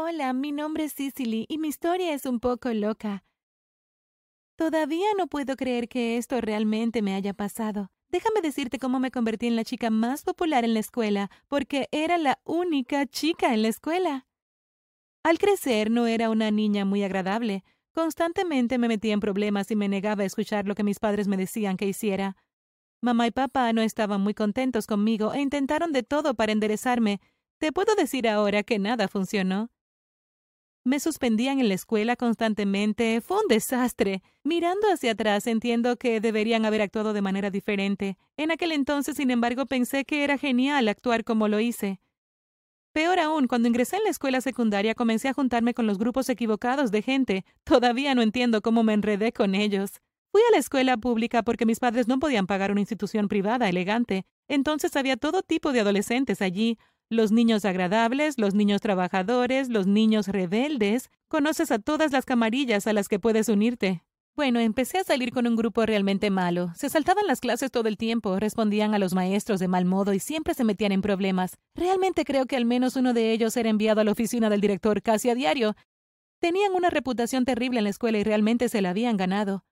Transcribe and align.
Hola, 0.00 0.32
mi 0.32 0.52
nombre 0.52 0.84
es 0.84 0.94
Cicely 0.94 1.44
y 1.48 1.58
mi 1.58 1.66
historia 1.66 2.14
es 2.14 2.24
un 2.24 2.38
poco 2.38 2.72
loca. 2.72 3.24
Todavía 4.54 5.08
no 5.18 5.26
puedo 5.26 5.56
creer 5.56 5.88
que 5.88 6.18
esto 6.18 6.40
realmente 6.40 7.02
me 7.02 7.16
haya 7.16 7.34
pasado. 7.34 7.90
Déjame 8.08 8.40
decirte 8.40 8.78
cómo 8.78 9.00
me 9.00 9.10
convertí 9.10 9.48
en 9.48 9.56
la 9.56 9.64
chica 9.64 9.90
más 9.90 10.22
popular 10.22 10.64
en 10.64 10.74
la 10.74 10.78
escuela, 10.78 11.32
porque 11.48 11.88
era 11.90 12.16
la 12.16 12.38
única 12.44 13.06
chica 13.06 13.52
en 13.52 13.62
la 13.62 13.68
escuela. 13.68 14.28
Al 15.24 15.40
crecer 15.40 15.90
no 15.90 16.06
era 16.06 16.30
una 16.30 16.52
niña 16.52 16.84
muy 16.84 17.02
agradable. 17.02 17.64
Constantemente 17.92 18.78
me 18.78 18.86
metía 18.86 19.14
en 19.14 19.20
problemas 19.20 19.68
y 19.72 19.74
me 19.74 19.88
negaba 19.88 20.22
a 20.22 20.26
escuchar 20.26 20.68
lo 20.68 20.76
que 20.76 20.84
mis 20.84 21.00
padres 21.00 21.26
me 21.26 21.36
decían 21.36 21.76
que 21.76 21.86
hiciera. 21.86 22.36
Mamá 23.02 23.26
y 23.26 23.32
papá 23.32 23.72
no 23.72 23.82
estaban 23.82 24.20
muy 24.20 24.34
contentos 24.34 24.86
conmigo 24.86 25.34
e 25.34 25.40
intentaron 25.40 25.90
de 25.90 26.04
todo 26.04 26.34
para 26.34 26.52
enderezarme. 26.52 27.20
Te 27.58 27.72
puedo 27.72 27.96
decir 27.96 28.28
ahora 28.28 28.62
que 28.62 28.78
nada 28.78 29.08
funcionó. 29.08 29.72
Me 30.84 31.00
suspendían 31.00 31.60
en 31.60 31.68
la 31.68 31.74
escuela 31.74 32.16
constantemente. 32.16 33.20
Fue 33.20 33.38
un 33.40 33.48
desastre. 33.48 34.22
Mirando 34.42 34.88
hacia 34.92 35.12
atrás 35.12 35.46
entiendo 35.46 35.96
que 35.96 36.20
deberían 36.20 36.64
haber 36.64 36.82
actuado 36.82 37.12
de 37.12 37.22
manera 37.22 37.50
diferente. 37.50 38.16
En 38.36 38.50
aquel 38.50 38.72
entonces, 38.72 39.16
sin 39.16 39.30
embargo, 39.30 39.66
pensé 39.66 40.04
que 40.04 40.24
era 40.24 40.38
genial 40.38 40.88
actuar 40.88 41.24
como 41.24 41.48
lo 41.48 41.60
hice. 41.60 42.00
Peor 42.92 43.20
aún, 43.20 43.46
cuando 43.46 43.68
ingresé 43.68 43.96
en 43.96 44.04
la 44.04 44.10
escuela 44.10 44.40
secundaria 44.40 44.94
comencé 44.94 45.28
a 45.28 45.34
juntarme 45.34 45.74
con 45.74 45.86
los 45.86 45.98
grupos 45.98 46.28
equivocados 46.28 46.90
de 46.90 47.02
gente. 47.02 47.44
Todavía 47.64 48.14
no 48.14 48.22
entiendo 48.22 48.62
cómo 48.62 48.82
me 48.82 48.94
enredé 48.94 49.32
con 49.32 49.54
ellos. 49.54 50.00
Fui 50.32 50.42
a 50.48 50.52
la 50.52 50.58
escuela 50.58 50.96
pública 50.96 51.42
porque 51.42 51.66
mis 51.66 51.80
padres 51.80 52.08
no 52.08 52.18
podían 52.18 52.46
pagar 52.46 52.70
una 52.70 52.80
institución 52.80 53.28
privada 53.28 53.68
elegante. 53.68 54.24
Entonces 54.48 54.96
había 54.96 55.16
todo 55.16 55.42
tipo 55.42 55.72
de 55.72 55.80
adolescentes 55.80 56.42
allí, 56.42 56.78
los 57.10 57.32
niños 57.32 57.64
agradables, 57.64 58.38
los 58.38 58.54
niños 58.54 58.80
trabajadores, 58.80 59.68
los 59.68 59.86
niños 59.86 60.28
rebeldes. 60.28 61.10
Conoces 61.28 61.70
a 61.70 61.78
todas 61.78 62.12
las 62.12 62.24
camarillas 62.24 62.86
a 62.86 62.92
las 62.92 63.08
que 63.08 63.18
puedes 63.18 63.48
unirte. 63.48 64.02
Bueno, 64.36 64.60
empecé 64.60 64.98
a 64.98 65.04
salir 65.04 65.32
con 65.32 65.48
un 65.48 65.56
grupo 65.56 65.84
realmente 65.84 66.30
malo. 66.30 66.70
Se 66.76 66.88
saltaban 66.88 67.26
las 67.26 67.40
clases 67.40 67.72
todo 67.72 67.88
el 67.88 67.96
tiempo, 67.96 68.38
respondían 68.38 68.94
a 68.94 68.98
los 69.00 69.12
maestros 69.12 69.58
de 69.58 69.66
mal 69.66 69.84
modo 69.84 70.14
y 70.14 70.20
siempre 70.20 70.54
se 70.54 70.62
metían 70.62 70.92
en 70.92 71.02
problemas. 71.02 71.58
Realmente 71.74 72.24
creo 72.24 72.46
que 72.46 72.56
al 72.56 72.64
menos 72.64 72.94
uno 72.94 73.14
de 73.14 73.32
ellos 73.32 73.56
era 73.56 73.68
enviado 73.68 74.00
a 74.00 74.04
la 74.04 74.12
oficina 74.12 74.48
del 74.48 74.60
director 74.60 75.02
casi 75.02 75.28
a 75.28 75.34
diario. 75.34 75.74
Tenían 76.40 76.72
una 76.72 76.88
reputación 76.88 77.44
terrible 77.44 77.78
en 77.78 77.84
la 77.84 77.90
escuela 77.90 78.18
y 78.18 78.22
realmente 78.22 78.68
se 78.68 78.80
la 78.80 78.90
habían 78.90 79.16
ganado. 79.16 79.64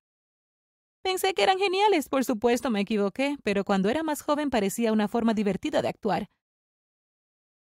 Pensé 1.02 1.34
que 1.34 1.44
eran 1.44 1.58
geniales, 1.58 2.08
por 2.08 2.24
supuesto 2.24 2.68
me 2.68 2.80
equivoqué, 2.80 3.36
pero 3.44 3.62
cuando 3.62 3.88
era 3.88 4.02
más 4.02 4.22
joven 4.22 4.50
parecía 4.50 4.92
una 4.92 5.06
forma 5.06 5.34
divertida 5.34 5.80
de 5.80 5.86
actuar. 5.86 6.26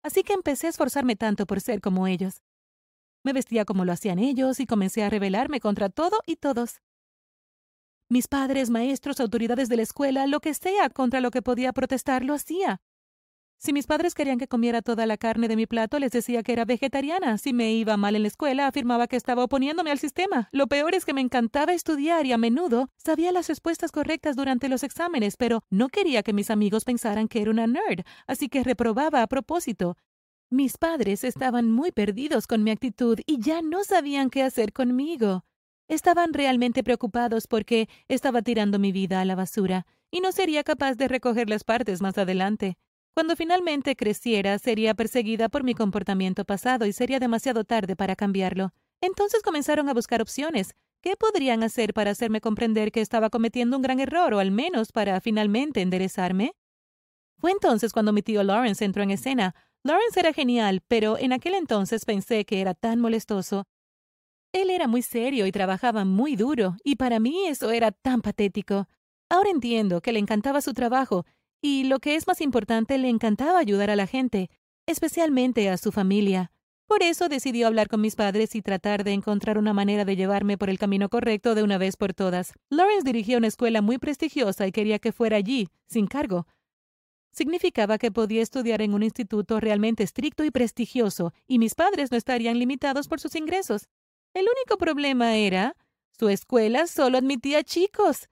Así 0.04 0.24
que 0.24 0.34
empecé 0.34 0.68
a 0.68 0.70
esforzarme 0.72 1.16
tanto 1.16 1.46
por 1.46 1.62
ser 1.62 1.82
como 1.82 2.08
ellos. 2.08 2.42
Me 3.24 3.34
vestía 3.34 3.66
como 3.66 3.86
lo 3.86 3.92
hacían 3.92 4.20
ellos 4.20 4.60
y 4.60 4.66
comencé 4.66 5.04
a 5.04 5.10
rebelarme 5.10 5.60
contra 5.60 5.90
todo 5.90 6.22
y 6.26 6.38
todos. 6.38 6.82
Mis 8.10 8.28
padres, 8.28 8.70
maestros, 8.70 9.20
autoridades 9.20 9.70
de 9.70 9.78
la 9.78 9.84
escuela, 9.84 10.28
lo 10.28 10.40
que 10.40 10.54
sea 10.54 10.90
contra 10.90 11.22
lo 11.22 11.32
que 11.32 11.42
podía 11.42 11.72
protestar, 11.72 12.26
lo 12.26 12.34
hacía. 12.34 12.82
Si 13.64 13.74
mis 13.74 13.86
padres 13.86 14.16
querían 14.16 14.40
que 14.40 14.48
comiera 14.48 14.82
toda 14.82 15.06
la 15.06 15.18
carne 15.18 15.48
de 15.48 15.56
mi 15.56 15.68
plato, 15.68 16.00
les 16.00 16.10
decía 16.10 16.42
que 16.42 16.52
era 16.52 16.66
vegetariana. 16.66 17.38
Si 17.38 17.54
me 17.54 17.72
iba 17.74 17.96
mal 17.96 18.16
en 18.16 18.24
la 18.24 18.28
escuela, 18.28 18.66
afirmaba 18.66 19.06
que 19.06 19.16
estaba 19.16 19.44
oponiéndome 19.44 19.92
al 19.92 20.00
sistema. 20.00 20.50
Lo 20.52 20.66
peor 20.66 20.96
es 20.96 21.06
que 21.06 21.14
me 21.14 21.22
encantaba 21.22 21.72
estudiar 21.72 22.26
y 22.26 22.32
a 22.32 22.40
menudo 22.40 22.90
sabía 22.98 23.32
las 23.32 23.48
respuestas 23.50 23.92
correctas 23.92 24.36
durante 24.36 24.68
los 24.68 24.82
exámenes, 24.82 25.38
pero 25.38 25.64
no 25.70 25.90
quería 25.90 26.24
que 26.24 26.34
mis 26.34 26.50
amigos 26.50 26.86
pensaran 26.86 27.28
que 27.28 27.40
era 27.40 27.52
una 27.52 27.68
nerd, 27.68 28.04
así 28.26 28.50
que 28.50 28.64
reprobaba 28.64 29.22
a 29.22 29.28
propósito. 29.28 29.96
Mis 30.50 30.80
padres 30.80 31.24
estaban 31.24 31.70
muy 31.70 31.92
perdidos 31.92 32.48
con 32.48 32.64
mi 32.64 32.72
actitud 32.72 33.20
y 33.28 33.40
ya 33.40 33.62
no 33.62 33.84
sabían 33.84 34.32
qué 34.32 34.42
hacer 34.42 34.74
conmigo. 34.74 35.46
Estaban 35.88 36.34
realmente 36.34 36.84
preocupados 36.84 37.46
porque 37.46 37.90
estaba 38.08 38.42
tirando 38.42 38.80
mi 38.80 38.92
vida 38.92 39.22
a 39.22 39.26
la 39.26 39.36
basura 39.36 39.86
y 40.10 40.20
no 40.22 40.32
sería 40.32 40.64
capaz 40.64 40.96
de 40.96 41.08
recoger 41.08 41.48
las 41.48 41.64
partes 41.64 42.02
más 42.02 42.18
adelante. 42.18 42.80
Cuando 43.14 43.36
finalmente 43.36 43.96
creciera, 43.98 44.58
sería 44.58 44.94
perseguida 44.94 45.50
por 45.50 45.64
mi 45.64 45.74
comportamiento 45.74 46.46
pasado 46.46 46.86
y 46.86 46.94
sería 46.94 47.20
demasiado 47.20 47.66
tarde 47.66 47.96
para 47.96 48.16
cambiarlo. 48.16 48.72
Entonces 49.02 49.42
comenzaron 49.44 49.90
a 49.90 49.94
buscar 49.94 50.22
opciones. 50.22 50.76
¿Qué 51.02 51.16
podrían 51.18 51.64
hacer 51.64 51.94
para 51.94 52.12
hacerme 52.12 52.40
comprender 52.40 52.92
que 52.92 53.02
estaba 53.02 53.30
cometiendo 53.30 53.76
un 53.76 53.82
gran 53.82 54.00
error 54.00 54.34
o 54.34 54.40
al 54.40 54.52
menos 54.52 54.92
para 54.92 55.20
finalmente 55.20 55.82
enderezarme? 55.82 56.54
Fue 57.38 57.52
entonces 57.52 57.92
cuando 57.92 58.14
mi 58.14 58.22
tío 58.22 58.44
Lawrence 58.44 58.86
entró 58.86 59.04
en 59.04 59.12
escena. 59.12 59.56
Lawrence 59.84 60.20
era 60.20 60.32
genial, 60.32 60.82
pero 60.88 61.18
en 61.18 61.34
aquel 61.34 61.56
entonces 61.56 62.06
pensé 62.06 62.46
que 62.46 62.62
era 62.62 62.76
tan 62.76 63.00
molestoso. 63.00 63.66
Él 64.54 64.70
era 64.70 64.88
muy 64.88 65.02
serio 65.02 65.48
y 65.48 65.52
trabajaba 65.52 66.06
muy 66.06 66.36
duro, 66.36 66.76
y 66.84 66.98
para 66.98 67.20
mí 67.20 67.48
eso 67.48 67.72
era 67.72 67.92
tan 67.92 68.22
patético. 68.22 68.88
Ahora 69.30 69.50
entiendo 69.50 70.02
que 70.02 70.12
le 70.12 70.20
encantaba 70.20 70.62
su 70.62 70.74
trabajo 70.74 71.26
y 71.62 71.84
lo 71.84 72.00
que 72.00 72.16
es 72.16 72.28
más 72.28 72.42
importante, 72.42 72.98
le 72.98 73.10
encantaba 73.10 73.60
ayudar 73.60 73.90
a 73.90 73.96
la 73.96 74.08
gente, 74.08 74.50
especialmente 74.88 75.70
a 75.70 75.78
su 75.78 75.92
familia. 75.92 76.52
Por 76.88 77.04
eso 77.04 77.30
decidió 77.30 77.68
hablar 77.68 77.88
con 77.88 78.02
mis 78.02 78.18
padres 78.18 78.54
y 78.54 78.62
tratar 78.62 79.06
de 79.06 79.14
encontrar 79.14 79.58
una 79.58 79.72
manera 79.72 80.04
de 80.04 80.18
llevarme 80.18 80.58
por 80.58 80.70
el 80.70 80.78
camino 80.78 81.08
correcto 81.08 81.56
de 81.56 81.64
una 81.64 81.78
vez 81.78 81.96
por 81.96 82.14
todas. 82.14 82.52
Lawrence 82.70 83.06
dirigía 83.06 83.38
una 83.38 83.48
escuela 83.48 83.82
muy 83.82 83.98
prestigiosa 83.98 84.68
y 84.68 84.74
quería 84.74 85.00
que 85.00 85.14
fuera 85.14 85.38
allí, 85.38 85.70
sin 85.88 86.08
cargo. 86.08 86.48
Significaba 87.32 87.98
que 87.98 88.12
podía 88.12 88.42
estudiar 88.42 88.82
en 88.82 88.94
un 88.94 89.04
instituto 89.04 89.62
realmente 89.62 90.04
estricto 90.04 90.44
y 90.44 90.52
prestigioso, 90.52 91.34
y 91.48 91.60
mis 91.60 91.76
padres 91.76 92.12
no 92.12 92.18
estarían 92.18 92.60
limitados 92.60 93.08
por 93.08 93.22
sus 93.22 93.36
ingresos. 93.36 93.88
El 94.34 94.44
único 94.44 94.78
problema 94.78 95.38
era, 95.38 95.78
su 96.20 96.28
escuela 96.28 96.88
solo 96.88 97.18
admitía 97.18 97.64
chicos. 97.64 98.28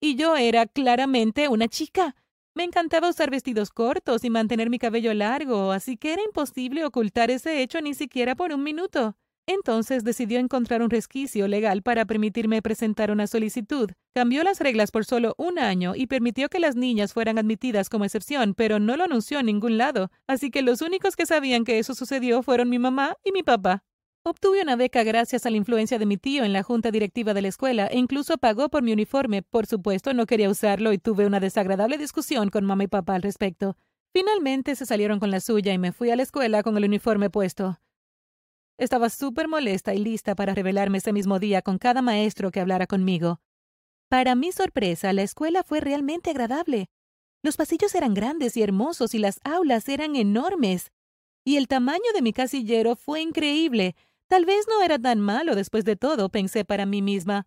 Y 0.00 0.16
yo 0.16 0.36
era 0.36 0.66
claramente 0.66 1.48
una 1.48 1.68
chica. 1.68 2.16
Me 2.56 2.64
encantaba 2.64 3.10
usar 3.10 3.30
vestidos 3.30 3.68
cortos 3.68 4.24
y 4.24 4.30
mantener 4.30 4.70
mi 4.70 4.78
cabello 4.78 5.12
largo, 5.12 5.72
así 5.72 5.98
que 5.98 6.14
era 6.14 6.22
imposible 6.22 6.86
ocultar 6.86 7.30
ese 7.30 7.60
hecho 7.60 7.82
ni 7.82 7.92
siquiera 7.92 8.34
por 8.34 8.50
un 8.50 8.62
minuto. 8.62 9.14
Entonces 9.46 10.04
decidió 10.04 10.38
encontrar 10.38 10.80
un 10.80 10.88
resquicio 10.88 11.48
legal 11.48 11.82
para 11.82 12.06
permitirme 12.06 12.62
presentar 12.62 13.10
una 13.10 13.26
solicitud. 13.26 13.90
Cambió 14.14 14.42
las 14.42 14.58
reglas 14.58 14.90
por 14.90 15.04
solo 15.04 15.34
un 15.36 15.58
año 15.58 15.94
y 15.94 16.06
permitió 16.06 16.48
que 16.48 16.58
las 16.58 16.76
niñas 16.76 17.12
fueran 17.12 17.36
admitidas 17.36 17.90
como 17.90 18.06
excepción, 18.06 18.54
pero 18.54 18.78
no 18.78 18.96
lo 18.96 19.04
anunció 19.04 19.38
en 19.38 19.46
ningún 19.46 19.76
lado, 19.76 20.10
así 20.26 20.50
que 20.50 20.62
los 20.62 20.80
únicos 20.80 21.14
que 21.14 21.26
sabían 21.26 21.62
que 21.62 21.78
eso 21.78 21.94
sucedió 21.94 22.42
fueron 22.42 22.70
mi 22.70 22.78
mamá 22.78 23.16
y 23.22 23.32
mi 23.32 23.42
papá. 23.42 23.84
Obtuve 24.28 24.60
una 24.60 24.74
beca 24.74 25.04
gracias 25.04 25.46
a 25.46 25.50
la 25.50 25.56
influencia 25.56 26.00
de 26.00 26.04
mi 26.04 26.16
tío 26.16 26.42
en 26.42 26.52
la 26.52 26.64
junta 26.64 26.90
directiva 26.90 27.32
de 27.32 27.42
la 27.42 27.46
escuela 27.46 27.86
e 27.86 27.96
incluso 27.96 28.38
pagó 28.38 28.68
por 28.68 28.82
mi 28.82 28.92
uniforme. 28.92 29.42
Por 29.42 29.66
supuesto, 29.66 30.14
no 30.14 30.26
quería 30.26 30.50
usarlo 30.50 30.92
y 30.92 30.98
tuve 30.98 31.26
una 31.26 31.38
desagradable 31.38 31.96
discusión 31.96 32.50
con 32.50 32.64
mamá 32.64 32.82
y 32.82 32.88
papá 32.88 33.14
al 33.14 33.22
respecto. 33.22 33.76
Finalmente 34.12 34.74
se 34.74 34.84
salieron 34.84 35.20
con 35.20 35.30
la 35.30 35.38
suya 35.38 35.72
y 35.72 35.78
me 35.78 35.92
fui 35.92 36.10
a 36.10 36.16
la 36.16 36.24
escuela 36.24 36.64
con 36.64 36.76
el 36.76 36.86
uniforme 36.86 37.30
puesto. 37.30 37.78
Estaba 38.78 39.10
súper 39.10 39.46
molesta 39.46 39.94
y 39.94 39.98
lista 39.98 40.34
para 40.34 40.56
revelarme 40.56 40.98
ese 40.98 41.12
mismo 41.12 41.38
día 41.38 41.62
con 41.62 41.78
cada 41.78 42.02
maestro 42.02 42.50
que 42.50 42.58
hablara 42.58 42.88
conmigo. 42.88 43.38
Para 44.08 44.34
mi 44.34 44.50
sorpresa, 44.50 45.12
la 45.12 45.22
escuela 45.22 45.62
fue 45.62 45.78
realmente 45.78 46.30
agradable. 46.30 46.88
Los 47.44 47.56
pasillos 47.56 47.94
eran 47.94 48.12
grandes 48.12 48.56
y 48.56 48.62
hermosos 48.64 49.14
y 49.14 49.20
las 49.20 49.38
aulas 49.44 49.88
eran 49.88 50.16
enormes. 50.16 50.90
Y 51.44 51.58
el 51.58 51.68
tamaño 51.68 52.12
de 52.12 52.22
mi 52.22 52.32
casillero 52.32 52.96
fue 52.96 53.20
increíble. 53.20 53.94
Tal 54.28 54.44
vez 54.44 54.66
no 54.68 54.82
era 54.82 54.98
tan 54.98 55.20
malo 55.20 55.54
después 55.54 55.84
de 55.84 55.96
todo, 55.96 56.28
pensé 56.28 56.64
para 56.64 56.86
mí 56.86 57.00
misma. 57.02 57.46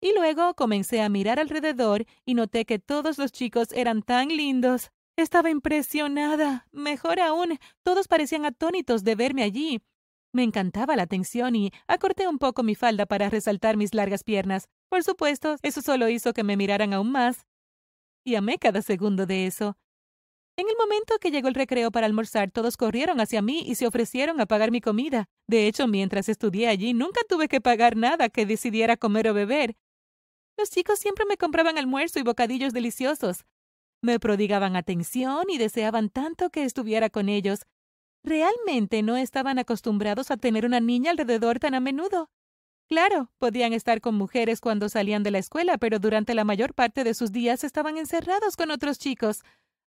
Y 0.00 0.12
luego 0.14 0.54
comencé 0.54 1.00
a 1.00 1.08
mirar 1.08 1.38
alrededor 1.38 2.06
y 2.24 2.34
noté 2.34 2.64
que 2.64 2.80
todos 2.80 3.18
los 3.18 3.30
chicos 3.30 3.68
eran 3.72 4.02
tan 4.02 4.28
lindos. 4.28 4.90
Estaba 5.16 5.50
impresionada. 5.50 6.66
Mejor 6.72 7.20
aún, 7.20 7.58
todos 7.84 8.08
parecían 8.08 8.44
atónitos 8.44 9.04
de 9.04 9.14
verme 9.14 9.44
allí. 9.44 9.80
Me 10.32 10.42
encantaba 10.42 10.96
la 10.96 11.02
atención 11.04 11.54
y 11.54 11.70
acorté 11.86 12.26
un 12.26 12.38
poco 12.38 12.62
mi 12.62 12.74
falda 12.74 13.06
para 13.06 13.30
resaltar 13.30 13.76
mis 13.76 13.94
largas 13.94 14.24
piernas. 14.24 14.68
Por 14.88 15.04
supuesto, 15.04 15.56
eso 15.62 15.82
solo 15.82 16.08
hizo 16.08 16.32
que 16.32 16.42
me 16.42 16.56
miraran 16.56 16.94
aún 16.94 17.12
más. 17.12 17.46
Y 18.24 18.34
amé 18.34 18.58
cada 18.58 18.82
segundo 18.82 19.26
de 19.26 19.46
eso. 19.46 19.76
En 20.62 20.68
el 20.68 20.76
momento 20.78 21.18
que 21.18 21.32
llegó 21.32 21.48
el 21.48 21.56
recreo 21.56 21.90
para 21.90 22.06
almorzar, 22.06 22.52
todos 22.52 22.76
corrieron 22.76 23.20
hacia 23.20 23.42
mí 23.42 23.64
y 23.66 23.74
se 23.74 23.84
ofrecieron 23.84 24.40
a 24.40 24.46
pagar 24.46 24.70
mi 24.70 24.80
comida. 24.80 25.28
De 25.48 25.66
hecho, 25.66 25.88
mientras 25.88 26.28
estudié 26.28 26.68
allí, 26.68 26.94
nunca 26.94 27.20
tuve 27.28 27.48
que 27.48 27.60
pagar 27.60 27.96
nada 27.96 28.28
que 28.28 28.46
decidiera 28.46 28.96
comer 28.96 29.26
o 29.26 29.34
beber. 29.34 29.74
Los 30.56 30.70
chicos 30.70 31.00
siempre 31.00 31.24
me 31.28 31.36
compraban 31.36 31.78
almuerzo 31.78 32.20
y 32.20 32.22
bocadillos 32.22 32.72
deliciosos. 32.72 33.44
Me 34.02 34.20
prodigaban 34.20 34.76
atención 34.76 35.46
y 35.50 35.58
deseaban 35.58 36.10
tanto 36.10 36.50
que 36.50 36.62
estuviera 36.62 37.10
con 37.10 37.28
ellos. 37.28 37.66
Realmente 38.22 39.02
no 39.02 39.16
estaban 39.16 39.58
acostumbrados 39.58 40.30
a 40.30 40.36
tener 40.36 40.64
una 40.64 40.78
niña 40.78 41.10
alrededor 41.10 41.58
tan 41.58 41.74
a 41.74 41.80
menudo. 41.80 42.30
Claro, 42.88 43.32
podían 43.38 43.72
estar 43.72 44.00
con 44.00 44.14
mujeres 44.14 44.60
cuando 44.60 44.88
salían 44.88 45.24
de 45.24 45.32
la 45.32 45.38
escuela, 45.38 45.78
pero 45.78 45.98
durante 45.98 46.34
la 46.34 46.44
mayor 46.44 46.72
parte 46.72 47.02
de 47.02 47.14
sus 47.14 47.32
días 47.32 47.64
estaban 47.64 47.96
encerrados 47.96 48.54
con 48.54 48.70
otros 48.70 48.98
chicos. 48.98 49.42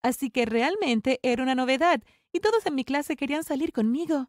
Así 0.03 0.31
que 0.31 0.47
realmente 0.47 1.21
era 1.23 1.43
una 1.43 1.55
novedad, 1.55 2.03
y 2.33 2.41
todos 2.41 2.65
en 2.67 2.75
mi 2.75 2.85
clase 2.85 3.17
querían 3.17 3.45
salir 3.45 3.73
conmigo. 3.73 4.29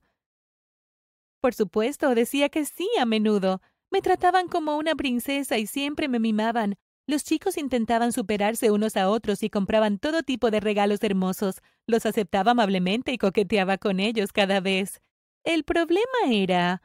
Por 1.42 1.54
supuesto, 1.54 2.14
decía 2.14 2.50
que 2.50 2.66
sí 2.66 2.88
a 3.00 3.06
menudo. 3.06 3.62
Me 3.90 4.02
trataban 4.02 4.48
como 4.48 4.78
una 4.78 4.96
princesa 4.96 5.58
y 5.58 5.66
siempre 5.66 6.08
me 6.08 6.20
mimaban. 6.20 6.78
Los 7.08 7.24
chicos 7.24 7.58
intentaban 7.58 8.14
superarse 8.14 8.72
unos 8.72 8.96
a 8.96 9.10
otros 9.10 9.44
y 9.44 9.50
compraban 9.50 9.98
todo 9.98 10.24
tipo 10.24 10.52
de 10.52 10.60
regalos 10.60 11.02
hermosos. 11.04 11.62
Los 11.88 12.06
aceptaba 12.06 12.52
amablemente 12.52 13.12
y 13.12 13.18
coqueteaba 13.18 13.78
con 13.78 14.00
ellos 14.00 14.32
cada 14.32 14.60
vez. 14.60 15.02
El 15.44 15.64
problema 15.64 16.06
era... 16.30 16.82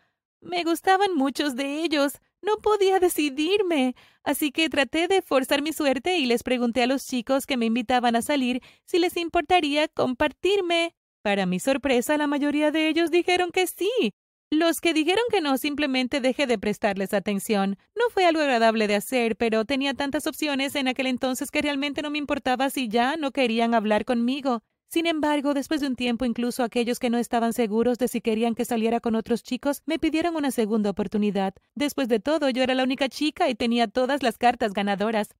Me 0.46 0.62
gustaban 0.62 1.14
muchos 1.14 1.56
de 1.56 1.82
ellos. 1.82 2.20
No 2.40 2.58
podía 2.58 3.00
decidirme. 3.00 3.96
Así 4.22 4.52
que 4.52 4.69
traté 4.69 5.08
de 5.08 5.20
forzar 5.20 5.60
mi 5.60 5.72
suerte 5.72 6.19
y 6.19 6.26
les 6.26 6.44
pregunté 6.44 6.84
a 6.84 6.87
los 6.87 7.04
chicos 7.04 7.46
que 7.46 7.56
me 7.56 7.66
invitaban 7.66 8.14
a 8.14 8.22
salir 8.22 8.62
si 8.84 8.98
les 9.00 9.16
importaría 9.16 9.88
compartirme. 9.88 10.94
Para 11.22 11.46
mi 11.46 11.58
sorpresa, 11.58 12.16
la 12.16 12.28
mayoría 12.28 12.70
de 12.70 12.88
ellos 12.88 13.10
dijeron 13.10 13.50
que 13.50 13.66
sí. 13.66 13.90
Los 14.52 14.81
que 14.81 14.94
dijeron 14.94 15.25
que 15.32 15.40
no 15.40 15.58
simplemente 15.58 16.20
dejé 16.20 16.46
de 16.46 16.58
prestarles 16.58 17.12
atención. 17.12 17.76
No 17.96 18.04
fue 18.10 18.25
algo 18.25 18.40
agradable 18.40 18.87
de 18.87 18.94
hacer, 18.94 19.34
pero 19.34 19.64
tenía 19.64 19.94
tantas 19.94 20.28
opciones 20.28 20.76
en 20.76 20.87
aquel 20.87 21.08
entonces 21.08 21.50
que 21.50 21.62
realmente 21.62 22.02
no 22.02 22.10
me 22.10 22.19
importaba 22.19 22.70
si 22.70 22.87
ya 22.87 23.16
no 23.16 23.32
querían 23.32 23.75
hablar 23.75 24.04
conmigo. 24.04 24.62
Sin 24.88 25.06
embargo, 25.06 25.52
después 25.52 25.80
de 25.80 25.88
un 25.88 25.96
tiempo, 25.96 26.24
incluso 26.24 26.62
aquellos 26.62 26.98
que 26.98 27.10
no 27.10 27.18
estaban 27.18 27.52
seguros 27.52 27.98
de 27.98 28.08
si 28.08 28.20
querían 28.20 28.54
que 28.54 28.64
saliera 28.64 29.00
con 29.00 29.16
otros 29.16 29.42
chicos 29.42 29.82
me 29.84 29.98
pidieron 29.98 30.36
una 30.36 30.50
segunda 30.50 30.90
oportunidad. 30.90 31.54
Después 31.74 32.08
de 32.08 32.20
todo, 32.20 32.48
yo 32.50 32.62
era 32.62 32.74
la 32.74 32.84
única 32.84 33.08
chica 33.08 33.48
y 33.48 33.54
tenía 33.54 33.88
todas 33.88 34.22
las 34.22 34.38
cartas 34.38 34.72
ganadoras. 34.72 35.34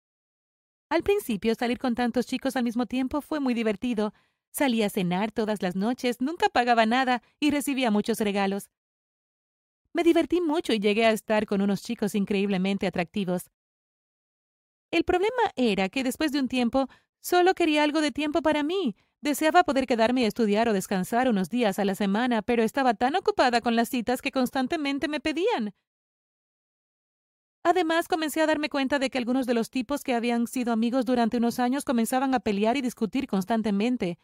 Al 0.89 1.03
principio, 1.03 1.55
salir 1.55 1.79
con 1.79 1.95
tantos 1.95 2.27
chicos 2.27 2.57
al 2.57 2.65
mismo 2.65 2.87
tiempo 2.87 3.21
fue 3.21 3.41
muy 3.41 3.55
divertido. 3.55 4.15
Salía 4.51 4.87
a 4.87 4.91
cenar 4.91 5.33
todas 5.33 5.63
las 5.63 5.77
noches, 5.77 6.21
nunca 6.21 6.49
pagaba 6.49 6.87
nada 6.87 7.23
y 7.41 7.51
recibía 7.51 7.91
muchos 7.91 8.21
regalos. 8.21 8.71
Me 9.93 10.03
divertí 10.03 10.41
mucho 10.41 10.73
y 10.73 10.79
llegué 10.81 11.07
a 11.07 11.13
estar 11.13 11.47
con 11.47 11.63
unos 11.63 11.83
chicos 11.83 12.15
increíblemente 12.15 12.87
atractivos. 12.87 13.51
El 14.91 15.05
problema 15.05 15.53
era 15.57 15.89
que 15.89 16.05
después 16.05 16.33
de 16.33 16.41
un 16.41 16.49
tiempo 16.49 16.89
solo 17.21 17.55
quería 17.55 17.83
algo 17.83 18.01
de 18.01 18.13
tiempo 18.13 18.43
para 18.43 18.63
mí. 18.63 18.95
Deseaba 19.21 19.65
poder 19.65 19.87
quedarme 19.87 20.25
a 20.25 20.29
estudiar 20.29 20.69
o 20.69 20.73
descansar 20.73 21.29
unos 21.29 21.49
días 21.49 21.79
a 21.79 21.85
la 21.85 21.95
semana, 21.95 22.43
pero 22.43 22.63
estaba 22.63 22.95
tan 22.95 23.17
ocupada 23.17 23.61
con 23.61 23.75
las 23.75 23.89
citas 23.89 24.23
que 24.23 24.31
constantemente 24.31 25.09
me 25.09 25.21
pedían. 25.21 25.75
Además, 27.65 28.07
comencé 28.07 28.41
a 28.41 28.47
darme 28.47 28.69
cuenta 28.69 29.01
de 29.01 29.11
que 29.11 29.19
algunos 29.19 29.45
de 29.47 29.55
los 29.55 29.71
tipos 29.71 30.05
que 30.05 30.15
habían 30.15 30.47
sido 30.47 30.73
amigos 30.73 31.05
durante 31.05 31.39
unos 31.39 31.59
años 31.59 31.85
comenzaban 31.85 32.33
a 32.35 32.41
pelear 32.41 32.77
y 32.77 32.81
discutir 32.83 33.27
constantemente. 33.27 34.21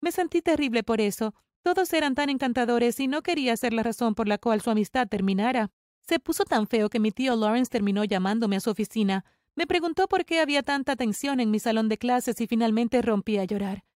Me 0.00 0.12
sentí 0.12 0.42
terrible 0.42 0.84
por 0.84 1.00
eso, 1.00 1.34
todos 1.62 1.92
eran 1.92 2.14
tan 2.14 2.30
encantadores 2.30 3.00
y 3.00 3.08
no 3.08 3.22
quería 3.22 3.56
ser 3.56 3.72
la 3.72 3.82
razón 3.82 4.14
por 4.14 4.28
la 4.28 4.38
cual 4.38 4.60
su 4.60 4.70
amistad 4.70 5.08
terminara. 5.08 5.70
Se 6.06 6.20
puso 6.20 6.44
tan 6.44 6.68
feo 6.68 6.88
que 6.88 7.00
mi 7.00 7.10
tío 7.10 7.34
Lawrence 7.34 7.70
terminó 7.70 8.04
llamándome 8.04 8.56
a 8.56 8.60
su 8.60 8.70
oficina. 8.70 9.24
Me 9.56 9.66
preguntó 9.66 10.06
por 10.06 10.24
qué 10.24 10.40
había 10.40 10.62
tanta 10.62 10.94
tensión 10.94 11.40
en 11.40 11.50
mi 11.50 11.58
salón 11.58 11.88
de 11.88 11.98
clases 11.98 12.40
y 12.40 12.46
finalmente 12.46 13.02
rompí 13.02 13.38
a 13.38 13.44
llorar. 13.44 13.87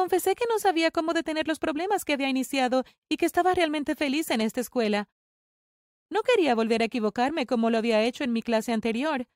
Confesé 0.00 0.34
que 0.34 0.46
no 0.48 0.58
sabía 0.58 0.90
cómo 0.90 1.12
detener 1.12 1.46
los 1.46 1.58
problemas 1.58 2.06
que 2.06 2.14
había 2.14 2.30
iniciado 2.30 2.84
y 3.10 3.18
que 3.18 3.26
estaba 3.26 3.52
realmente 3.52 3.94
feliz 3.94 4.30
en 4.30 4.40
esta 4.40 4.58
escuela. 4.62 5.10
No 6.08 6.22
quería 6.22 6.54
volver 6.54 6.80
a 6.80 6.86
equivocarme 6.86 7.44
como 7.44 7.68
lo 7.68 7.76
había 7.76 8.02
hecho 8.02 8.24
en 8.24 8.32
mi 8.32 8.40
clase 8.40 8.72
anterior. 8.72 9.28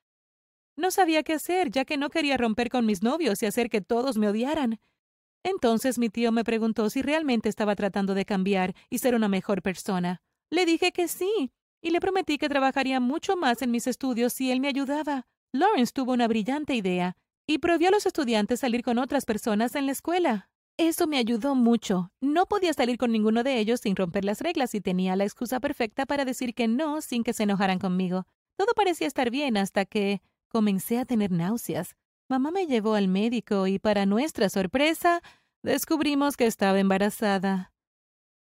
No 0.75 0.89
sabía 0.89 1.21
qué 1.21 1.33
hacer, 1.33 1.69
ya 1.69 1.85
que 1.85 1.97
no 1.97 2.09
quería 2.09 2.35
romper 2.35 2.69
con 2.69 2.87
mis 2.87 3.03
novios 3.03 3.43
y 3.43 3.45
hacer 3.45 3.69
que 3.69 3.81
todos 3.81 4.17
me 4.17 4.27
odiaran. 4.27 4.79
Entonces 5.43 5.99
mi 5.99 6.09
tío 6.09 6.31
me 6.31 6.43
preguntó 6.43 6.89
si 6.89 7.03
realmente 7.03 7.47
estaba 7.47 7.75
tratando 7.75 8.15
de 8.15 8.25
cambiar 8.25 8.73
y 8.89 8.97
ser 8.97 9.13
una 9.13 9.29
mejor 9.29 9.61
persona. 9.61 10.23
Le 10.49 10.65
dije 10.65 10.91
que 10.91 11.07
sí, 11.07 11.51
y 11.79 11.91
le 11.91 12.01
prometí 12.01 12.39
que 12.39 12.49
trabajaría 12.49 12.99
mucho 12.99 13.37
más 13.37 13.61
en 13.61 13.69
mis 13.69 13.85
estudios 13.85 14.33
si 14.33 14.51
él 14.51 14.61
me 14.61 14.69
ayudaba. 14.69 15.27
Lawrence 15.51 15.93
tuvo 15.93 16.13
una 16.13 16.27
brillante 16.27 16.73
idea 16.73 17.17
y 17.45 17.59
prohibió 17.59 17.89
a 17.89 17.91
los 17.91 18.07
estudiantes 18.07 18.61
salir 18.61 18.81
con 18.81 18.97
otras 18.97 19.25
personas 19.25 19.75
en 19.75 19.85
la 19.85 19.91
escuela. 19.91 20.49
Eso 20.77 21.07
me 21.07 21.17
ayudó 21.17 21.55
mucho. 21.55 22.11
No 22.19 22.47
podía 22.47 22.73
salir 22.73 22.97
con 22.97 23.11
ninguno 23.11 23.43
de 23.43 23.59
ellos 23.59 23.79
sin 23.79 23.95
romper 23.95 24.25
las 24.25 24.41
reglas 24.41 24.75
y 24.75 24.81
tenía 24.81 25.15
la 25.15 25.23
excusa 25.23 25.61
perfecta 25.61 26.05
para 26.05 26.25
decir 26.25 26.53
que 26.53 26.67
no 26.67 27.01
sin 27.01 27.23
que 27.23 27.31
se 27.31 27.43
enojaran 27.43 27.79
conmigo. 27.79 28.25
Todo 28.57 28.73
parecía 28.75 29.07
estar 29.07 29.29
bien 29.29 29.55
hasta 29.55 29.85
que 29.85 30.21
comencé 30.49 30.97
a 30.99 31.05
tener 31.05 31.31
náuseas. 31.31 31.95
Mamá 32.27 32.51
me 32.51 32.67
llevó 32.67 32.95
al 32.95 33.07
médico 33.07 33.67
y 33.67 33.79
para 33.79 34.05
nuestra 34.05 34.49
sorpresa 34.49 35.21
descubrimos 35.63 36.35
que 36.35 36.45
estaba 36.45 36.79
embarazada. 36.79 37.71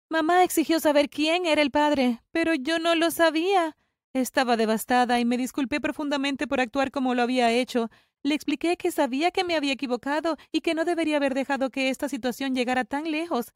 Mamá 0.10 0.44
exigió 0.44 0.80
saber 0.80 1.10
quién 1.10 1.46
era 1.46 1.62
el 1.62 1.72
padre, 1.72 2.22
pero 2.32 2.54
yo 2.54 2.80
no 2.80 2.96
lo 2.96 3.12
sabía. 3.12 3.76
Estaba 4.14 4.56
devastada 4.56 5.20
y 5.20 5.26
me 5.26 5.36
disculpé 5.36 5.82
profundamente 5.82 6.48
por 6.48 6.62
actuar 6.62 6.92
como 6.92 7.16
lo 7.16 7.24
había 7.24 7.52
hecho. 7.52 7.90
Le 8.26 8.34
expliqué 8.34 8.76
que 8.76 8.90
sabía 8.90 9.30
que 9.30 9.44
me 9.44 9.56
había 9.56 9.74
equivocado 9.74 10.36
y 10.52 10.62
que 10.62 10.74
no 10.74 10.84
debería 10.84 11.18
haber 11.18 11.36
dejado 11.36 11.70
que 11.70 11.90
esta 11.90 12.10
situación 12.10 12.56
llegara 12.56 12.84
tan 12.84 13.12
lejos. 13.12 13.54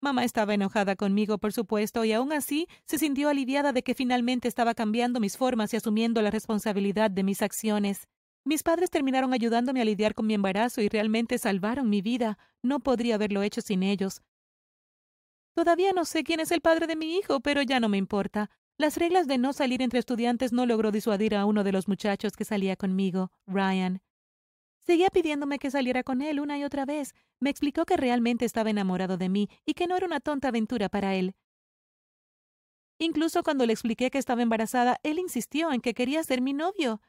Mamá 0.00 0.22
estaba 0.22 0.54
enojada 0.54 0.94
conmigo, 0.94 1.38
por 1.38 1.52
supuesto, 1.52 2.04
y 2.04 2.12
aún 2.12 2.32
así 2.32 2.68
se 2.84 2.98
sintió 2.98 3.28
aliviada 3.28 3.72
de 3.72 3.82
que 3.82 3.96
finalmente 3.96 4.46
estaba 4.46 4.74
cambiando 4.74 5.18
mis 5.18 5.36
formas 5.36 5.74
y 5.74 5.76
asumiendo 5.76 6.22
la 6.22 6.30
responsabilidad 6.30 7.10
de 7.10 7.24
mis 7.24 7.42
acciones. 7.42 8.06
Mis 8.44 8.62
padres 8.62 8.90
terminaron 8.90 9.32
ayudándome 9.32 9.80
a 9.80 9.84
lidiar 9.84 10.14
con 10.14 10.28
mi 10.28 10.34
embarazo 10.34 10.80
y 10.80 10.88
realmente 10.88 11.36
salvaron 11.38 11.90
mi 11.90 12.00
vida. 12.00 12.38
No 12.62 12.78
podría 12.78 13.16
haberlo 13.16 13.42
hecho 13.42 13.60
sin 13.60 13.82
ellos. 13.82 14.22
Todavía 15.52 15.92
no 15.92 16.04
sé 16.04 16.22
quién 16.22 16.38
es 16.38 16.52
el 16.52 16.60
padre 16.60 16.86
de 16.86 16.94
mi 16.94 17.16
hijo, 17.16 17.40
pero 17.40 17.60
ya 17.62 17.80
no 17.80 17.88
me 17.88 17.98
importa. 17.98 18.50
Las 18.80 18.96
reglas 18.96 19.26
de 19.26 19.36
no 19.36 19.52
salir 19.52 19.82
entre 19.82 19.98
estudiantes 19.98 20.54
no 20.54 20.64
logró 20.64 20.90
disuadir 20.90 21.34
a 21.34 21.44
uno 21.44 21.64
de 21.64 21.70
los 21.70 21.86
muchachos 21.86 22.34
que 22.34 22.46
salía 22.46 22.76
conmigo, 22.76 23.30
Ryan. 23.46 24.00
Seguía 24.78 25.10
pidiéndome 25.10 25.58
que 25.58 25.70
saliera 25.70 26.02
con 26.02 26.22
él 26.22 26.40
una 26.40 26.56
y 26.56 26.64
otra 26.64 26.86
vez. 26.86 27.14
Me 27.40 27.50
explicó 27.50 27.84
que 27.84 27.98
realmente 27.98 28.46
estaba 28.46 28.70
enamorado 28.70 29.18
de 29.18 29.28
mí 29.28 29.50
y 29.66 29.74
que 29.74 29.86
no 29.86 29.98
era 29.98 30.06
una 30.06 30.20
tonta 30.20 30.48
aventura 30.48 30.88
para 30.88 31.14
él. 31.14 31.34
Incluso 32.98 33.42
cuando 33.42 33.66
le 33.66 33.74
expliqué 33.74 34.10
que 34.10 34.16
estaba 34.16 34.40
embarazada, 34.40 34.98
él 35.02 35.18
insistió 35.18 35.70
en 35.72 35.82
que 35.82 35.92
quería 35.92 36.24
ser 36.24 36.40
mi 36.40 36.54
novio. 36.54 37.02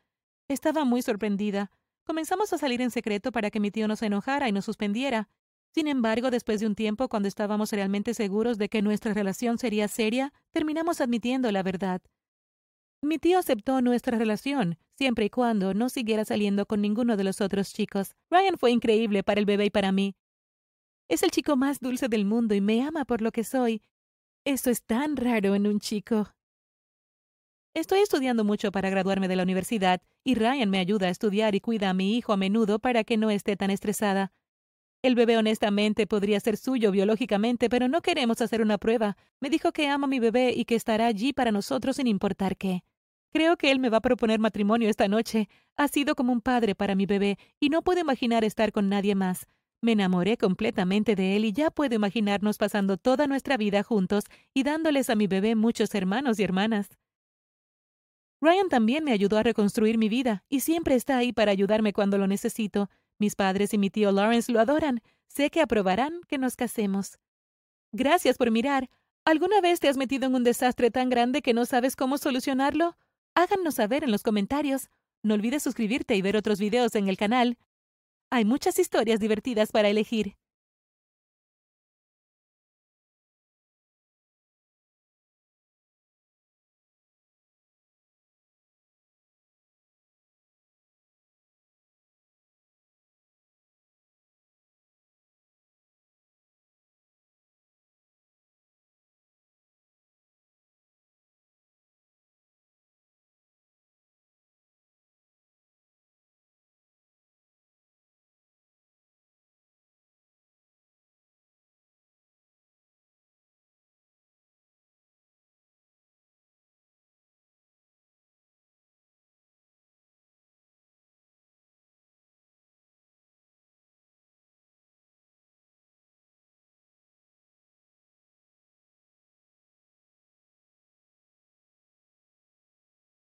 Estaba 0.50 0.84
muy 0.84 1.02
sorprendida. 1.02 1.72
Comenzamos 2.04 2.52
a 2.52 2.58
salir 2.58 2.82
en 2.82 2.92
secreto 2.92 3.32
para 3.32 3.50
que 3.50 3.62
mi 3.62 3.72
tío 3.72 3.88
no 3.88 3.96
se 3.96 4.08
enojara 4.08 4.50
y 4.50 4.52
nos 4.52 4.66
suspendiera. 4.66 5.30
Sin 5.74 5.88
embargo, 5.88 6.32
después 6.32 6.60
de 6.60 6.68
un 6.68 6.76
tiempo, 6.76 7.08
cuando 7.08 7.28
estábamos 7.28 7.72
realmente 7.72 8.14
seguros 8.14 8.58
de 8.58 8.68
que 8.68 8.82
nuestra 8.82 9.14
relación 9.14 9.58
sería 9.58 9.88
seria, 9.88 10.34
terminamos 10.52 11.00
admitiendo 11.00 11.52
la 11.52 11.64
verdad. 11.64 12.02
Mi 13.02 13.18
tío 13.18 13.40
aceptó 13.40 13.82
nuestra 13.82 14.18
relación, 14.18 14.78
siempre 14.96 15.26
y 15.26 15.30
cuando 15.30 15.74
no 15.74 15.90
siguiera 15.90 16.26
saliendo 16.26 16.66
con 16.66 16.82
ninguno 16.82 17.18
de 17.18 17.24
los 17.24 17.42
otros 17.42 17.74
chicos. 17.74 18.16
Ryan 18.30 18.58
fue 18.58 18.72
increíble 18.72 19.24
para 19.24 19.40
el 19.40 19.46
bebé 19.46 19.66
y 19.66 19.70
para 19.70 19.92
mí. 19.92 20.16
Es 21.10 21.24
el 21.24 21.32
chico 21.32 21.56
más 21.56 21.80
dulce 21.80 22.10
del 22.10 22.26
mundo 22.26 22.54
y 22.54 22.62
me 22.62 22.84
ama 22.84 23.06
por 23.06 23.22
lo 23.22 23.32
que 23.32 23.44
soy. 23.44 23.82
Eso 24.46 24.70
es 24.70 24.84
tan 24.84 25.18
raro 25.18 25.56
en 25.56 25.68
un 25.68 25.80
chico. 25.80 26.34
Estoy 27.74 28.00
estudiando 28.00 28.44
mucho 28.44 28.72
para 28.72 28.90
graduarme 28.90 29.28
de 29.30 29.38
la 29.38 29.44
universidad 29.44 30.02
y 30.24 30.36
Ryan 30.36 30.70
me 30.70 30.80
ayuda 30.80 31.08
a 31.08 31.12
estudiar 31.12 31.56
y 31.56 31.62
cuida 31.62 31.90
a 31.90 31.94
mi 31.94 32.18
hijo 32.18 32.34
a 32.34 32.38
menudo 32.38 32.80
para 32.80 33.04
que 33.04 33.18
no 33.18 33.30
esté 33.32 33.56
tan 33.56 33.72
estresada. 33.72 34.34
El 35.04 35.16
bebé 35.16 35.38
honestamente 35.38 36.06
podría 36.06 36.40
ser 36.40 36.58
suyo 36.58 36.92
biológicamente, 36.92 37.70
pero 37.70 37.88
no 37.88 38.02
queremos 38.02 38.40
hacer 38.40 38.62
una 38.62 38.78
prueba. 38.78 39.18
Me 39.40 39.50
dijo 39.50 39.72
que 39.72 39.88
ama 39.88 40.06
a 40.06 40.08
mi 40.08 40.20
bebé 40.20 40.54
y 40.56 40.66
que 40.66 40.76
estará 40.76 41.08
allí 41.08 41.34
para 41.34 41.52
nosotros 41.52 41.96
sin 41.96 42.06
importar 42.06 42.56
qué. 42.56 42.84
Creo 43.34 43.58
que 43.58 43.72
él 43.72 43.80
me 43.80 43.90
va 43.90 43.98
a 43.98 44.02
proponer 44.02 44.40
matrimonio 44.40 44.90
esta 44.90 45.08
noche. 45.08 45.50
Ha 45.76 45.88
sido 45.88 46.14
como 46.16 46.32
un 46.32 46.42
padre 46.42 46.76
para 46.76 46.94
mi 46.96 47.08
bebé 47.08 47.40
y 47.60 47.70
no 47.70 47.82
puedo 47.82 48.00
imaginar 48.00 48.44
estar 48.44 48.72
con 48.72 48.90
nadie 48.90 49.16
más. 49.16 49.48
Me 49.82 49.94
enamoré 49.94 50.38
completamente 50.38 51.16
de 51.16 51.36
él 51.36 51.46
y 51.46 51.54
ya 51.54 51.72
puedo 51.72 51.96
imaginarnos 51.96 52.60
pasando 52.60 52.98
toda 52.98 53.26
nuestra 53.26 53.58
vida 53.58 53.82
juntos 53.82 54.26
y 54.54 54.62
dándoles 54.62 55.10
a 55.10 55.16
mi 55.16 55.26
bebé 55.26 55.56
muchos 55.56 55.96
hermanos 55.96 56.40
y 56.40 56.44
hermanas. 56.44 56.90
Ryan 58.42 58.70
también 58.70 59.04
me 59.04 59.14
ayudó 59.14 59.38
a 59.38 59.44
reconstruir 59.44 59.98
mi 59.98 60.10
vida 60.10 60.44
y 60.50 60.60
siempre 60.60 60.94
está 60.94 61.18
ahí 61.18 61.34
para 61.34 61.52
ayudarme 61.52 61.94
cuando 61.94 62.20
lo 62.20 62.28
necesito. 62.28 62.90
Mis 63.22 63.36
padres 63.36 63.72
y 63.76 63.78
mi 63.78 63.92
tío 63.92 64.12
Lawrence 64.12 64.52
lo 64.52 64.60
adoran. 64.60 65.04
Sé 65.28 65.52
que 65.52 65.62
aprobarán 65.62 66.22
que 66.28 66.40
nos 66.40 66.56
casemos. 66.56 67.20
Gracias 67.92 68.36
por 68.36 68.50
mirar. 68.50 68.90
¿Alguna 69.26 69.62
vez 69.62 69.80
te 69.80 69.88
has 69.90 69.96
metido 69.96 70.26
en 70.26 70.34
un 70.34 70.44
desastre 70.44 70.90
tan 70.90 71.12
grande 71.12 71.44
que 71.44 71.54
no 71.54 71.68
sabes 71.68 71.96
cómo 71.96 72.18
solucionarlo? 72.18 72.98
Háganos 73.36 73.76
saber 73.76 74.04
en 74.04 74.10
los 74.10 74.24
comentarios. 74.24 74.90
No 75.22 75.36
olvides 75.36 75.62
suscribirte 75.62 76.16
y 76.16 76.24
ver 76.24 76.36
otros 76.36 76.60
videos 76.60 76.96
en 76.96 77.10
el 77.10 77.16
canal. 77.16 77.60
Hay 78.32 78.44
muchas 78.44 78.80
historias 78.80 79.20
divertidas 79.20 79.72
para 79.72 79.90
elegir. 79.90 80.36